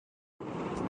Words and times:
امریکی 0.03 0.59
ساموآ 0.59 0.79